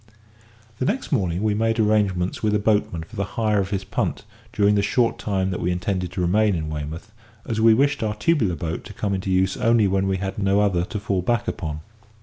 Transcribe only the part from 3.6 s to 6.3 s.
his punt during the short time that we intended to